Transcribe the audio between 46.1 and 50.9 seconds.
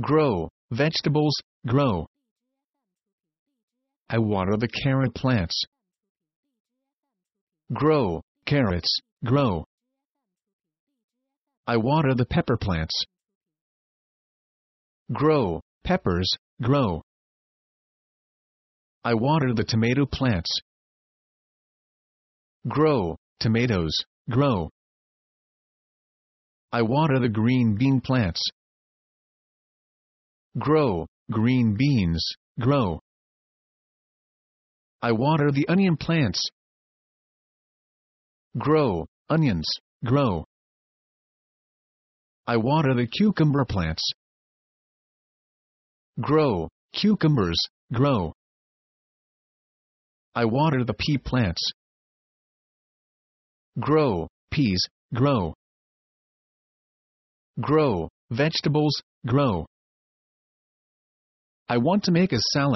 Grow, cucumbers, grow. I water